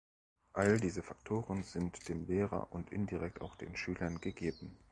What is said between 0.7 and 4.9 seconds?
diese Faktoren sind dem Lehrer und indirekt auch den Schülern gegeben.